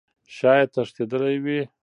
شايد 0.35 0.67
تښتيدلى 0.73 1.33
وي. 1.43 1.61